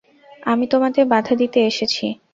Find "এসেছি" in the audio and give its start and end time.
1.69-2.05